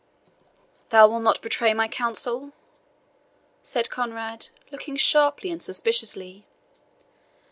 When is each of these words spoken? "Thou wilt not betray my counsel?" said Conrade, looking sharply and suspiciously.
"Thou 0.89 1.07
wilt 1.07 1.21
not 1.21 1.43
betray 1.43 1.75
my 1.75 1.87
counsel?" 1.87 2.53
said 3.61 3.91
Conrade, 3.91 4.49
looking 4.71 4.95
sharply 4.97 5.51
and 5.51 5.61
suspiciously. 5.61 6.47